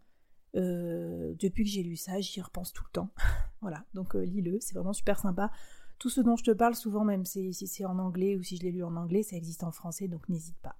Euh, 0.55 1.33
depuis 1.39 1.63
que 1.63 1.69
j'ai 1.69 1.83
lu 1.83 1.95
ça, 1.95 2.19
j'y 2.19 2.41
repense 2.41 2.73
tout 2.73 2.83
le 2.85 2.91
temps. 2.91 3.09
voilà, 3.61 3.85
donc 3.93 4.15
euh, 4.15 4.23
lis-le, 4.23 4.59
c'est 4.59 4.75
vraiment 4.75 4.93
super 4.93 5.19
sympa. 5.19 5.51
Tout 5.99 6.09
ce 6.09 6.21
dont 6.21 6.35
je 6.35 6.43
te 6.43 6.51
parle 6.51 6.75
souvent, 6.75 7.03
même 7.03 7.25
si 7.25 7.53
c'est 7.53 7.85
en 7.85 7.97
anglais 7.97 8.35
ou 8.35 8.43
si 8.43 8.57
je 8.57 8.63
l'ai 8.63 8.71
lu 8.71 8.83
en 8.83 8.95
anglais, 8.95 9.23
ça 9.23 9.35
existe 9.35 9.63
en 9.63 9.71
français, 9.71 10.07
donc 10.07 10.27
n'hésite 10.29 10.57
pas. 10.61 10.75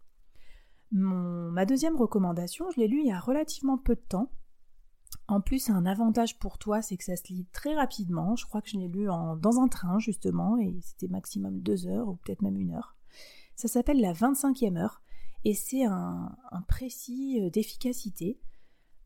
Mon, 0.91 1.49
ma 1.49 1.65
deuxième 1.65 1.95
recommandation, 1.95 2.69
je 2.71 2.79
l'ai 2.79 2.87
lu 2.87 2.99
il 2.99 3.07
y 3.07 3.11
a 3.11 3.19
relativement 3.19 3.77
peu 3.77 3.95
de 3.95 4.01
temps. 4.01 4.31
En 5.27 5.41
plus, 5.41 5.69
un 5.69 5.85
avantage 5.85 6.37
pour 6.39 6.57
toi, 6.57 6.81
c'est 6.81 6.97
que 6.97 7.03
ça 7.03 7.15
se 7.15 7.27
lit 7.29 7.45
très 7.51 7.75
rapidement. 7.75 8.35
Je 8.35 8.45
crois 8.45 8.61
que 8.61 8.69
je 8.69 8.77
l'ai 8.77 8.87
lu 8.87 9.09
en, 9.09 9.35
dans 9.35 9.59
un 9.59 9.67
train, 9.67 9.97
justement, 9.99 10.57
et 10.57 10.79
c'était 10.81 11.07
maximum 11.07 11.61
deux 11.61 11.87
heures 11.87 12.09
ou 12.09 12.15
peut-être 12.15 12.41
même 12.41 12.57
une 12.57 12.71
heure. 12.71 12.95
Ça 13.55 13.67
s'appelle 13.67 14.01
La 14.01 14.13
25e 14.13 14.77
heure 14.77 15.01
et 15.45 15.53
c'est 15.53 15.83
un, 15.83 16.35
précis 16.67 17.41
euh, 17.41 17.49
d'efficacité. 17.49 18.39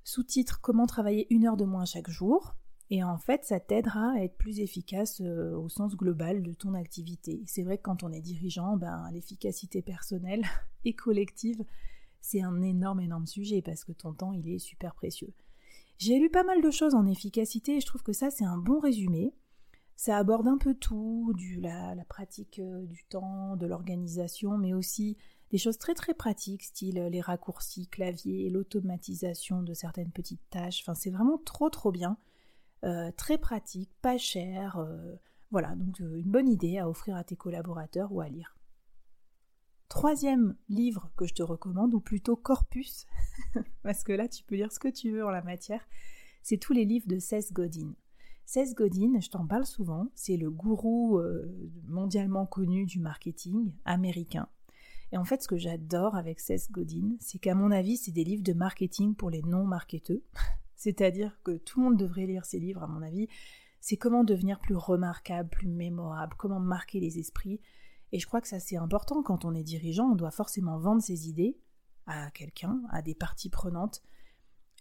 Sous-titre 0.04 0.62
Comment 0.62 0.86
travailler 0.86 1.28
une 1.30 1.46
heure 1.46 1.58
de 1.58 1.66
moins 1.66 1.86
chaque 1.86 2.10
jour. 2.10 2.56
Et 2.90 3.04
en 3.04 3.18
fait, 3.18 3.44
ça 3.44 3.60
t'aidera 3.60 4.14
à 4.14 4.24
être 4.24 4.38
plus 4.38 4.60
efficace 4.60 5.20
euh, 5.22 5.58
au 5.58 5.68
sens 5.68 5.96
global 5.98 6.42
de 6.42 6.54
ton 6.54 6.74
activité. 6.74 7.44
C'est 7.46 7.64
vrai 7.64 7.78
que 7.78 7.84
quand 7.84 8.04
on 8.04 8.12
est 8.12 8.22
dirigeant, 8.22 8.78
ben, 8.78 9.10
l'efficacité 9.12 9.82
personnelle 9.82 10.44
et 10.86 10.94
collective, 10.94 11.66
c'est 12.22 12.42
un 12.42 12.62
énorme, 12.62 13.02
énorme 13.02 13.28
sujet 13.28 13.62
parce 13.62 13.84
que 13.84 13.92
ton 13.92 14.14
temps, 14.14 14.32
il 14.32 14.48
est 14.48 14.60
super 14.60 14.96
précieux. 14.96 15.34
J'ai 15.98 16.20
lu 16.20 16.30
pas 16.30 16.44
mal 16.44 16.62
de 16.62 16.72
choses 16.72 16.94
en 16.94 17.08
efficacité 17.08 17.78
et 17.78 17.82
je 17.82 17.86
trouve 17.86 18.04
que 18.04 18.14
ça, 18.14 18.30
c'est 18.30 18.46
un 18.46 18.58
bon 18.58 18.80
résumé. 18.80 19.34
Ça 19.96 20.18
aborde 20.18 20.48
un 20.48 20.60
peu 20.60 20.76
tout, 20.76 21.34
du, 21.36 21.60
la, 21.60 21.96
pratique 22.08 22.60
euh, 22.60 22.86
du 22.86 23.04
temps, 23.06 23.56
de 23.58 23.66
l'organisation, 23.66 24.58
mais 24.58 24.74
aussi 24.74 25.18
des 25.52 25.58
choses 25.58 25.78
très 25.78 25.94
très 25.94 26.14
pratiques, 26.14 26.64
style 26.64 27.08
les 27.12 27.22
raccourcis 27.22 27.88
clavier, 27.88 28.50
l'automatisation 28.50 29.64
de 29.64 29.74
certaines 29.74 30.12
petites 30.12 30.50
tâches. 30.50 30.82
Enfin, 30.82 30.94
c'est 30.94 31.10
vraiment 31.10 31.38
trop 31.38 31.70
trop 31.70 31.92
bien. 31.92 32.18
Euh, 32.84 33.12
très 33.12 33.38
pratique, 33.38 33.90
pas 34.02 34.18
cher. 34.18 34.78
Euh, 34.78 35.16
voilà, 35.52 35.76
donc 35.76 36.00
euh, 36.02 36.20
une 36.20 36.30
bonne 36.30 36.50
idée 36.50 36.78
à 36.78 36.90
offrir 36.90 37.16
à 37.16 37.24
tes 37.24 37.36
collaborateurs 37.36 38.12
ou 38.12 38.22
à 38.22 38.30
lire. 38.30 38.56
Troisième 39.90 40.56
livre 40.68 41.10
que 41.16 41.26
je 41.26 41.34
te 41.34 41.44
recommande, 41.44 41.94
ou 41.94 42.02
plutôt 42.02 42.36
corpus, 42.36 43.08
parce 43.84 44.04
que 44.04 44.12
là 44.12 44.28
tu 44.28 44.44
peux 44.44 44.56
lire 44.56 44.72
ce 44.72 44.80
que 44.80 44.90
tu 44.90 45.12
veux 45.12 45.26
en 45.26 45.30
la 45.30 45.42
matière, 45.42 45.88
c'est 46.44 46.58
tous 46.58 46.74
les 46.74 46.84
livres 46.84 47.08
de 47.08 47.20
Seth 47.20 47.54
Godin. 47.54 47.94
Seth 48.46 48.76
Godin, 48.76 49.20
je 49.22 49.30
t'en 49.30 49.48
parle 49.48 49.66
souvent, 49.66 50.08
c'est 50.14 50.38
le 50.38 50.52
gourou 50.52 51.22
mondialement 51.86 52.46
connu 52.46 52.86
du 52.86 53.00
marketing 53.00 53.74
américain. 53.86 54.50
Et 55.12 55.18
en 55.18 55.24
fait, 55.24 55.42
ce 55.42 55.48
que 55.48 55.58
j'adore 55.58 56.16
avec 56.16 56.40
Seth 56.40 56.72
Godin, 56.72 57.16
c'est 57.20 57.40
qu'à 57.40 57.56
mon 57.56 57.72
avis, 57.72 57.98
c'est 57.98 58.12
des 58.12 58.24
livres 58.24 58.44
de 58.44 58.54
marketing 58.54 59.16
pour 59.16 59.30
les 59.30 59.42
non-marketeux. 59.42 60.24
C'est-à-dire 60.76 61.40
que 61.44 61.58
tout 61.58 61.80
le 61.80 61.86
monde 61.86 61.98
devrait 61.98 62.26
lire 62.26 62.46
ces 62.46 62.60
livres, 62.60 62.84
à 62.84 62.88
mon 62.88 63.02
avis. 63.02 63.28
C'est 63.80 63.98
comment 63.98 64.24
devenir 64.24 64.60
plus 64.60 64.76
remarquable, 64.76 65.50
plus 65.50 65.68
mémorable, 65.68 66.36
comment 66.38 66.60
marquer 66.60 67.00
les 67.00 67.20
esprits. 67.20 67.62
Et 68.12 68.20
je 68.20 68.28
crois 68.28 68.42
que 68.42 68.48
ça 68.48 68.60
c'est 68.60 68.78
important 68.78 69.22
quand 69.22 69.46
on 69.46 69.54
est 69.54 69.64
dirigeant, 69.64 70.12
on 70.12 70.16
doit 70.16 70.32
forcément 70.32 70.78
vendre 70.78 71.02
ses 71.02 71.30
idées 71.30 71.58
à 72.06 72.32
quelqu'un, 72.32 72.82
à 72.90 73.02
des 73.02 73.16
parties 73.16 73.50
prenantes. 73.50 74.02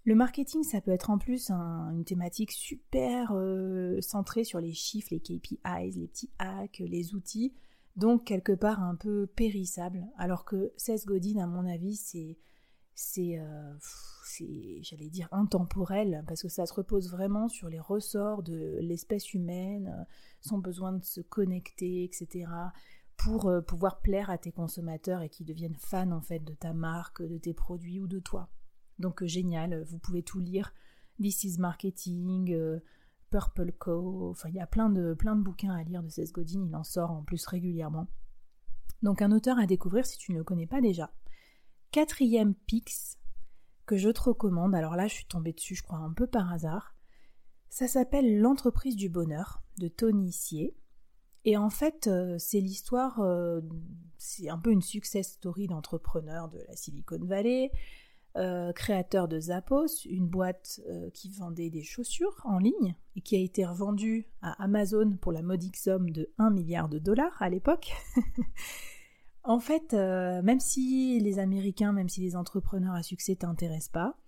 Le 0.05 0.15
marketing, 0.15 0.63
ça 0.63 0.81
peut 0.81 0.93
être 0.93 1.11
en 1.11 1.19
plus 1.19 1.51
une 1.51 2.05
thématique 2.05 2.53
super 2.53 3.33
euh, 3.33 4.01
centrée 4.01 4.45
sur 4.45 4.61
les 4.61 4.73
chiffres, 4.73 5.09
les 5.11 5.19
KPIs, 5.19 5.99
les 5.99 6.07
petits 6.07 6.31
hacks, 6.39 6.79
les 6.79 7.15
outils 7.15 7.53
donc 7.97 8.25
quelque 8.25 8.53
part 8.53 8.83
un 8.83 8.95
peu 8.95 9.27
périssable, 9.27 10.07
alors 10.19 10.45
que 10.45 10.73
Seth 10.77 11.07
Godin, 11.07 11.39
à 11.39 11.47
mon 11.47 11.67
avis, 11.67 11.97
c'est 11.97 12.39
c'est 12.95 13.39
euh, 13.39 13.75
j'allais 14.81 15.11
dire 15.11 15.29
intemporel 15.31 16.25
parce 16.27 16.43
que 16.43 16.49
ça 16.49 16.65
se 16.65 16.73
repose 16.73 17.11
vraiment 17.11 17.49
sur 17.49 17.69
les 17.69 17.79
ressorts 17.79 18.43
de 18.43 18.79
l'espèce 18.81 19.35
humaine, 19.35 19.95
euh, 19.95 20.05
son 20.41 20.59
besoin 20.59 20.93
de 20.93 21.05
se 21.05 21.21
connecter, 21.21 22.05
etc. 22.05 22.51
pour 23.19 23.49
euh, 23.49 23.61
pouvoir 23.61 24.01
plaire 24.01 24.31
à 24.31 24.39
tes 24.39 24.51
consommateurs 24.51 25.21
et 25.21 25.29
qu'ils 25.29 25.47
deviennent 25.47 25.77
fans 25.77 26.11
en 26.11 26.23
fait 26.23 26.41
de 26.41 26.55
ta 26.55 26.73
marque, 26.73 27.23
de 27.23 27.37
tes 27.37 27.53
produits 27.53 28.01
ou 28.01 28.09
de 28.09 28.19
toi. 28.19 28.49
Donc 28.99 29.23
génial, 29.25 29.83
vous 29.85 29.99
pouvez 29.99 30.23
tout 30.23 30.41
lire. 30.41 30.73
This 31.21 31.45
is 31.45 31.59
Marketing, 31.59 32.81
Purple 33.37 33.73
Co. 33.73 34.31
Enfin, 34.31 34.49
il 34.49 34.55
y 34.55 34.61
a 34.61 34.67
plein 34.67 34.89
de, 34.89 35.13
plein 35.13 35.37
de 35.37 35.43
bouquins 35.43 35.75
à 35.75 35.83
lire 35.83 36.03
de 36.03 36.09
Seth 36.09 36.33
Godin, 36.33 36.65
il 36.67 36.75
en 36.75 36.85
sort 36.85 37.11
en 37.11 37.23
plus 37.23 37.45
régulièrement. 37.47 38.07
Donc 39.03 39.21
un 39.21 39.31
auteur 39.31 39.59
à 39.59 39.67
découvrir 39.67 40.07
si 40.07 40.17
tu 40.17 40.33
ne 40.33 40.39
le 40.39 40.45
connais 40.45 40.67
pas 40.67 40.81
déjà. 40.81 41.13
Quatrième 41.91 42.55
Pix 42.55 43.19
que 43.85 43.99
je 43.99 44.09
te 44.09 44.23
recommande, 44.23 44.75
alors 44.75 44.97
là 44.97 45.07
je 45.07 45.13
suis 45.13 45.27
tombée 45.27 45.53
dessus 45.53 45.75
je 45.75 45.83
crois 45.83 45.99
un 45.99 46.13
peu 46.13 46.27
par 46.27 46.51
hasard, 46.51 46.95
ça 47.69 47.87
s'appelle 47.87 48.41
L'entreprise 48.41 48.97
du 48.97 49.11
bonheur 49.11 49.63
de 49.77 49.89
Tony 49.89 50.33
Sier. 50.33 50.75
Et 51.45 51.59
en 51.59 51.71
fait, 51.71 52.07
euh, 52.07 52.39
c'est 52.39 52.61
l'histoire, 52.61 53.21
euh, 53.21 53.61
c'est 54.17 54.49
un 54.49 54.59
peu 54.59 54.73
une 54.73 54.83
success 54.83 55.35
story 55.35 55.67
d'entrepreneurs 55.67 56.49
de 56.49 56.59
la 56.67 56.75
Silicon 56.75 57.21
Valley, 57.23 57.71
euh, 58.37 58.73
créateur 58.73 59.29
de 59.29 59.41
Zappos, 59.41 60.05
une 60.05 60.27
boîte 60.27 60.81
euh, 60.89 61.09
qui 61.11 61.31
vendait 61.31 61.71
des 61.71 61.83
chaussures 61.83 62.41
en 62.45 62.59
ligne 62.59 62.95
et 63.15 63.23
qui 63.23 63.35
a 63.35 63.39
été 63.39 63.65
revendue 63.65 64.27
à 64.43 64.63
Amazon 64.63 65.17
pour 65.21 65.33
la 65.33 65.41
modique 65.43 65.77
somme 65.77 66.11
de 66.11 66.31
1 66.39 66.51
milliard 66.51 66.89
de 66.89 66.99
dollars 66.99 67.41
à 67.41 67.49
l'époque. 67.49 67.95
en 69.43 69.59
fait, 69.59 69.95
euh, 69.95 70.43
même 70.43 70.61
si 70.61 71.19
les 71.21 71.39
Américains, 71.39 71.93
même 71.93 72.11
si 72.11 72.21
les 72.21 72.37
entrepreneurs 72.37 72.95
à 72.95 73.03
succès 73.03 73.37
t'intéressent 73.37 73.93
pas, 73.93 74.19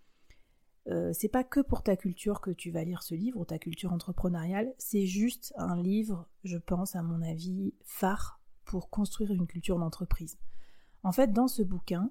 c'est 1.13 1.29
pas 1.29 1.45
que 1.45 1.61
pour 1.61 1.83
ta 1.83 1.97
culture 1.97 2.41
que 2.41 2.51
tu 2.51 2.71
vas 2.71 2.83
lire 2.83 3.03
ce 3.03 3.15
livre 3.15 3.45
ta 3.45 3.59
culture 3.59 3.93
entrepreneuriale, 3.93 4.73
c'est 4.79 5.05
juste 5.05 5.53
un 5.59 5.77
livre, 5.77 6.27
je 6.45 6.57
pense, 6.57 6.97
à 6.97 7.03
mon 7.03 7.21
avis, 7.21 7.75
phare 7.85 8.41
pour 8.65 8.89
construire 8.89 9.33
une 9.33 9.47
culture 9.47 9.79
d'entreprise. 9.79 10.39
En 11.03 11.13
fait, 11.13 11.31
dans 11.31 11.47
ce 11.47 11.63
bouquin, 11.63 12.11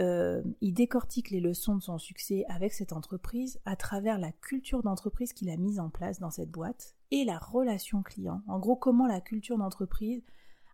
euh, 0.00 0.42
il 0.60 0.72
décortique 0.72 1.30
les 1.30 1.40
leçons 1.40 1.76
de 1.76 1.82
son 1.82 1.98
succès 1.98 2.44
avec 2.48 2.72
cette 2.72 2.92
entreprise 2.92 3.60
à 3.66 3.76
travers 3.76 4.18
la 4.18 4.32
culture 4.32 4.82
d'entreprise 4.82 5.32
qu'il 5.32 5.50
a 5.50 5.56
mise 5.56 5.78
en 5.78 5.90
place 5.90 6.18
dans 6.18 6.30
cette 6.30 6.50
boîte 6.50 6.94
et 7.10 7.24
la 7.24 7.38
relation 7.38 8.02
client. 8.02 8.42
En 8.48 8.58
gros, 8.58 8.76
comment 8.76 9.06
la 9.06 9.20
culture 9.20 9.58
d'entreprise 9.58 10.22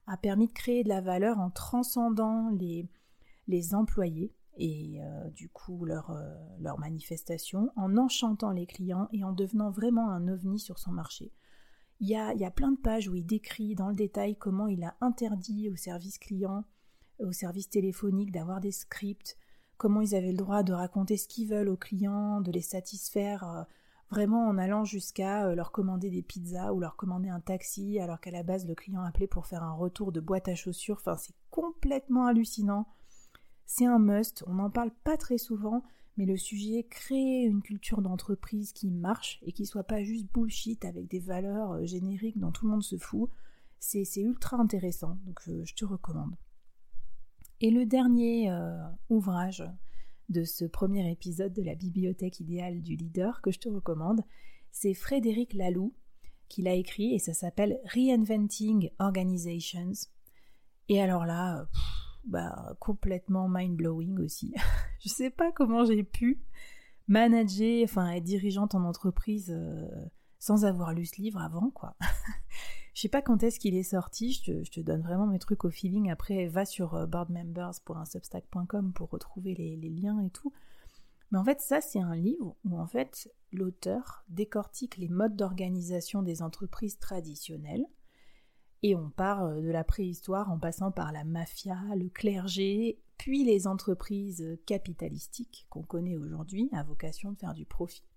a 0.07 0.17
permis 0.17 0.47
de 0.47 0.53
créer 0.53 0.85
de 0.85 0.89
la 0.89 1.01
valeur 1.01 1.39
en 1.41 1.51
transcendant 1.51 2.49
les, 2.51 2.89
les 3.49 3.75
employés 3.75 4.33
et 4.57 5.01
euh, 5.01 5.31
du 5.31 5.49
coup 5.49 5.85
leur, 5.85 6.11
euh, 6.11 6.77
manifestation, 6.79 7.71
en 7.77 7.97
enchantant 7.97 8.51
les 8.51 8.67
clients 8.67 9.09
et 9.13 9.25
en 9.25 9.33
devenant 9.33 9.71
vraiment 9.71 10.11
un 10.11 10.29
ovni 10.29 10.59
sur 10.59 10.79
son 10.79 10.93
marché. 10.93 11.33
Il 12.01 12.09
y, 12.09 12.17
a, 12.17 12.33
il 12.35 12.41
y 12.41 12.45
a 12.45 12.51
plein 12.51 12.71
de 12.71 12.79
pages 12.79 13.09
où 13.09 13.17
il 13.17 13.27
décrit 13.27 13.75
dans 13.75 13.89
le 13.89 13.95
détail 13.95 14.37
comment 14.37 14.69
il 14.69 14.85
a 14.85 14.97
interdit 15.01 15.69
aux 15.69 15.77
services 15.77 16.19
clients 16.19 16.65
au 17.21 17.33
service 17.33 17.69
téléphonique 17.69 18.33
d'avoir 18.33 18.61
des 18.61 18.73
scripts, 18.73 19.37
comment 19.77 20.01
ils 20.01 20.15
avaient 20.15 20.33
le 20.33 20.37
droit 20.37 20.63
de 20.63 20.73
raconter 20.73 21.17
ce 21.17 21.29
qu'ils 21.29 21.49
veulent 21.49 21.69
aux 21.69 21.77
clients, 21.77 22.41
de 22.41 22.53
les 22.53 22.61
satisfaire 22.61 23.49
euh, 23.49 23.63
vraiment 24.11 24.47
en 24.47 24.59
allant 24.59 24.85
jusqu'à 24.85 25.47
euh, 25.47 25.55
leur 25.55 25.73
commander 25.73 26.11
des 26.11 26.23
pizzas 26.23 26.73
ou 26.73 26.81
leur 26.81 26.97
commander 26.97 27.29
un 27.29 27.41
taxi 27.41 27.99
alors 27.99 28.21
qu'à 28.21 28.31
la 28.31 28.43
base 28.43 28.67
le 28.67 28.75
client 28.75 29.03
appelait 29.03 29.27
pour 29.27 29.47
faire 29.47 29.63
un 29.63 29.75
retour 29.75 30.13
de 30.13 30.21
boîte 30.21 30.49
à 30.49 30.55
chaussures. 30.55 30.97
Enfin, 30.97 31.17
c'est 31.17 31.35
complètement 31.51 32.27
hallucinant. 32.27 32.87
C'est 33.67 33.87
un 33.87 33.99
must, 33.99 34.45
on 34.47 34.55
n'en 34.55 34.71
parle 34.71 34.91
pas 35.05 35.17
très 35.17 35.39
souvent, 35.39 35.85
mais 36.17 36.27
le 36.27 36.37
sujet 36.37 36.85
créer 36.85 37.45
une 37.45 37.63
culture 37.63 38.03
d'entreprise 38.03 38.73
qui 38.73 38.91
marche 38.91 39.39
et 39.43 39.53
qui 39.53 39.67
soit 39.67 39.85
pas 39.85 40.03
juste 40.03 40.27
bullshit 40.33 40.85
avec 40.85 41.09
des 41.09 41.21
valeurs 41.21 41.73
euh, 41.73 41.85
génériques 41.85 42.39
dont 42.39 42.51
tout 42.51 42.67
le 42.67 42.73
monde 42.73 42.83
se 42.83 42.97
fout, 42.97 43.31
c'est 43.81 44.05
ultra 44.17 44.57
intéressant, 44.57 45.19
donc 45.25 45.41
je 45.47 45.73
te 45.73 45.85
recommande. 45.85 46.35
Et 47.61 47.71
le 47.71 47.87
dernier 47.87 48.51
euh, 48.51 48.79
ouvrage 49.09 49.65
de 50.29 50.45
ce 50.45 50.65
premier 50.65 51.11
épisode 51.11 51.53
de 51.53 51.63
la 51.63 51.75
bibliothèque 51.75 52.39
idéale 52.41 52.83
du 52.83 52.95
leader 52.95 53.41
que 53.41 53.51
je 53.51 53.59
te 53.59 53.69
recommande, 53.69 54.21
c'est 54.71 54.95
Frédéric 54.95 55.55
Laloux 55.55 55.95
qui 56.49 56.63
l'a 56.63 56.75
écrit 56.75 57.15
et 57.15 57.19
ça 57.19 57.35
s'appelle 57.35 57.81
Reinventing 57.85 58.91
Organizations. 59.01 59.93
Et 60.89 61.03
alors 61.03 61.27
là, 61.27 61.69
bah, 62.25 62.77
complètement 62.79 63.49
mind-blowing 63.49 64.21
aussi. 64.21 64.55
je 65.01 65.09
sais 65.09 65.31
pas 65.31 65.51
comment 65.51 65.85
j'ai 65.85 66.05
pu 66.05 66.41
manager, 67.09 67.83
enfin 67.85 68.11
être 68.13 68.25
dirigeante 68.25 68.75
en 68.75 68.85
entreprise 68.85 69.51
euh, 69.51 69.89
sans 70.39 70.65
avoir 70.65 70.93
lu 70.93 71.07
ce 71.07 71.21
livre 71.21 71.41
avant, 71.41 71.71
quoi. 71.71 71.97
Je 72.99 73.03
sais 73.03 73.09
pas 73.09 73.23
quand 73.23 73.45
est-ce 73.45 73.61
qu'il 73.61 73.77
est 73.77 73.85
sorti, 73.85 74.33
je 74.33 74.69
te, 74.69 74.81
donne 74.81 75.03
vraiment 75.03 75.29
mes 75.29 75.39
trucs 75.39 75.65
au 75.65 75.71
feeling. 75.71 76.11
Après, 76.11 76.49
va 76.49 76.65
sur 76.65 76.97
euh, 76.97 77.07
boardmembers.substack.com 77.07 78.93
pour 78.93 79.09
retrouver 79.11 79.55
les, 79.55 79.77
liens 79.89 80.19
et 80.19 80.31
tout. 80.31 80.53
Mais 81.31 81.39
en 81.39 81.45
fait, 81.45 81.61
ça, 81.61 81.81
c'est 81.81 82.01
un 82.01 82.17
livre 82.17 82.57
où 82.65 82.77
en 82.77 82.89
fait 82.89 83.33
l'auteur 83.53 84.25
décortique 84.29 84.97
les 84.97 85.07
modes 85.07 85.37
d'organisation 85.37 86.23
des 86.23 86.43
entreprises 86.43 86.99
traditionnelles. 86.99 87.87
Et 88.83 88.97
on 88.97 89.11
part 89.11 89.45
euh, 89.45 89.61
de 89.61 89.71
la 89.71 89.85
préhistoire 89.85 90.51
en 90.51 90.59
passant 90.59 90.91
par 90.91 91.13
la 91.13 91.23
mafia, 91.23 91.79
le 91.95 92.09
clergé, 92.09 92.99
puis 93.17 93.45
les 93.45 93.69
entreprises 93.69 94.59
capitalistiques 94.67 95.69
qu'on 95.71 95.85
connaît 95.85 96.17
aujourd'hui 96.17 96.69
à 96.73 96.83
vocation 96.83 97.31
de 97.31 97.39
faire 97.39 97.55
du 97.55 97.65
profit. 97.65 98.08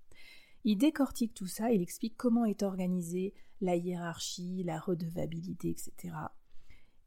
Il 0.63 0.77
décortique 0.77 1.34
tout 1.34 1.48
ça, 1.48 1.72
il 1.72 1.82
explique 1.82 2.15
comment 2.18 2.46
est 2.46 2.63
organisée 2.63 3.34
la 3.62 3.75
hiérarchie, 3.75 4.63
la 4.63 4.80
redevabilité, 4.80 5.70
etc. 5.70 6.15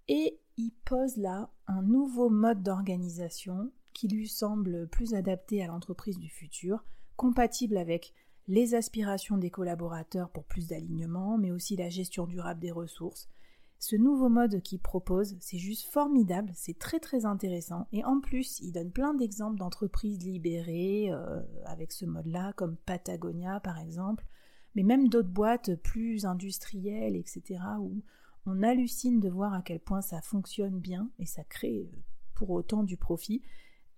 Et 0.08 0.38
il 0.56 0.72
pose 0.84 1.16
là 1.16 1.50
un 1.66 1.82
nouveau 1.82 2.30
mode 2.30 2.62
d'organisation 2.62 3.72
qui 3.92 4.08
lui 4.08 4.28
semble 4.28 4.88
plus 4.88 5.14
adapté 5.14 5.62
à 5.62 5.68
l'entreprise 5.68 6.18
du 6.18 6.28
futur, 6.28 6.84
compatible 7.16 7.76
avec 7.76 8.12
les 8.46 8.74
aspirations 8.74 9.38
des 9.38 9.50
collaborateurs 9.50 10.30
pour 10.30 10.44
plus 10.44 10.68
d'alignement, 10.68 11.38
mais 11.38 11.50
aussi 11.50 11.76
la 11.76 11.88
gestion 11.88 12.26
durable 12.26 12.60
des 12.60 12.72
ressources, 12.72 13.28
ce 13.78 13.96
nouveau 13.96 14.28
mode 14.28 14.62
qu'il 14.62 14.80
propose, 14.80 15.36
c'est 15.40 15.58
juste 15.58 15.86
formidable, 15.92 16.50
c'est 16.54 16.78
très 16.78 17.00
très 17.00 17.26
intéressant. 17.26 17.86
Et 17.92 18.04
en 18.04 18.20
plus, 18.20 18.60
il 18.60 18.72
donne 18.72 18.90
plein 18.90 19.14
d'exemples 19.14 19.58
d'entreprises 19.58 20.18
libérées 20.24 21.10
euh, 21.12 21.40
avec 21.66 21.92
ce 21.92 22.06
mode-là, 22.06 22.52
comme 22.54 22.76
Patagonia 22.76 23.60
par 23.60 23.78
exemple, 23.78 24.26
mais 24.74 24.82
même 24.82 25.08
d'autres 25.08 25.28
boîtes 25.28 25.74
plus 25.76 26.24
industrielles, 26.24 27.16
etc., 27.16 27.60
où 27.78 28.02
on 28.46 28.62
hallucine 28.62 29.20
de 29.20 29.28
voir 29.28 29.52
à 29.54 29.62
quel 29.62 29.80
point 29.80 30.00
ça 30.00 30.20
fonctionne 30.20 30.78
bien 30.78 31.10
et 31.18 31.26
ça 31.26 31.44
crée 31.44 31.90
euh, 31.92 31.96
pour 32.34 32.50
autant 32.50 32.82
du 32.82 32.96
profit, 32.96 33.42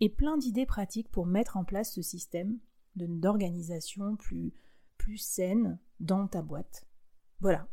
et 0.01 0.09
plein 0.09 0.37
d'idées 0.37 0.67
pratiques 0.67 1.11
pour 1.11 1.27
mettre 1.27 1.57
en 1.57 1.65
place 1.65 1.93
ce 1.95 2.03
système 2.03 2.59
d'organisation 2.97 4.17
plus, 4.17 4.53
plus 4.99 5.19
saine 5.19 5.79
dans 6.01 6.27
ta 6.27 6.43
boîte. 6.43 6.87
Voilà, 7.41 7.69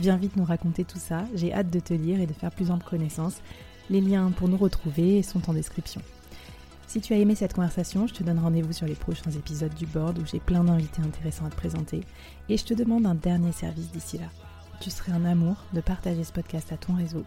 Viens 0.00 0.16
vite 0.16 0.36
nous 0.36 0.44
raconter 0.44 0.84
tout 0.84 0.98
ça, 0.98 1.26
j'ai 1.32 1.54
hâte 1.54 1.70
de 1.70 1.78
te 1.78 1.94
lire 1.94 2.20
et 2.20 2.26
de 2.26 2.32
faire 2.32 2.50
plus 2.50 2.72
ample 2.72 2.88
connaissance. 2.88 3.40
Les 3.88 4.00
liens 4.00 4.32
pour 4.32 4.48
nous 4.48 4.56
retrouver 4.56 5.22
sont 5.22 5.48
en 5.48 5.52
description. 5.52 6.00
Si 6.90 7.00
tu 7.00 7.12
as 7.12 7.18
aimé 7.18 7.36
cette 7.36 7.54
conversation, 7.54 8.08
je 8.08 8.14
te 8.14 8.24
donne 8.24 8.40
rendez-vous 8.40 8.72
sur 8.72 8.84
les 8.84 8.96
prochains 8.96 9.30
épisodes 9.30 9.72
du 9.74 9.86
board 9.86 10.18
où 10.18 10.26
j'ai 10.26 10.40
plein 10.40 10.64
d'invités 10.64 11.00
intéressants 11.00 11.46
à 11.46 11.50
te 11.50 11.54
présenter 11.54 12.00
et 12.48 12.56
je 12.56 12.64
te 12.64 12.74
demande 12.74 13.06
un 13.06 13.14
dernier 13.14 13.52
service 13.52 13.92
d'ici 13.92 14.18
là. 14.18 14.24
Tu 14.80 14.90
serais 14.90 15.12
un 15.12 15.24
amour 15.24 15.54
de 15.72 15.80
partager 15.80 16.24
ce 16.24 16.32
podcast 16.32 16.72
à 16.72 16.76
ton 16.76 16.96
réseau 16.96 17.22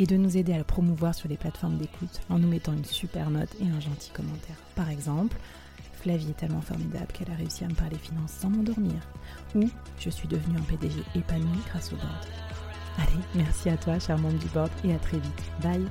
et 0.00 0.06
de 0.06 0.16
nous 0.16 0.36
aider 0.36 0.52
à 0.52 0.58
le 0.58 0.64
promouvoir 0.64 1.14
sur 1.14 1.28
les 1.28 1.36
plateformes 1.36 1.78
d'écoute 1.78 2.22
en 2.28 2.40
nous 2.40 2.48
mettant 2.48 2.72
une 2.72 2.84
super 2.84 3.30
note 3.30 3.54
et 3.60 3.68
un 3.68 3.78
gentil 3.78 4.10
commentaire. 4.10 4.56
Par 4.74 4.90
exemple, 4.90 5.36
Flavie 5.92 6.30
est 6.30 6.36
tellement 6.36 6.60
formidable 6.60 7.12
qu'elle 7.12 7.30
a 7.30 7.36
réussi 7.36 7.62
à 7.62 7.68
me 7.68 7.74
parler 7.74 7.98
finances 7.98 8.32
sans 8.32 8.50
m'endormir. 8.50 9.00
Ou 9.54 9.70
je 10.00 10.10
suis 10.10 10.26
devenue 10.26 10.58
un 10.58 10.62
PDG 10.62 10.98
épanoui 11.14 11.60
grâce 11.68 11.92
au 11.92 11.96
board. 11.96 12.26
Allez, 12.98 13.22
merci 13.36 13.68
à 13.68 13.76
toi, 13.76 13.96
charmante 14.00 14.38
du 14.38 14.48
board, 14.48 14.70
et 14.82 14.92
à 14.92 14.98
très 14.98 15.18
vite. 15.18 15.42
Bye 15.62 15.86